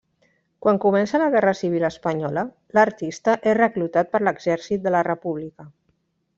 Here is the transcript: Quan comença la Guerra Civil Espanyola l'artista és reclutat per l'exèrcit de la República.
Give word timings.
Quan 0.65 0.79
comença 0.85 1.19
la 1.23 1.27
Guerra 1.35 1.53
Civil 1.59 1.85
Espanyola 1.91 2.45
l'artista 2.79 3.37
és 3.53 3.59
reclutat 3.61 4.13
per 4.15 4.25
l'exèrcit 4.29 4.85
de 4.89 4.99
la 4.99 5.07
República. 5.13 5.71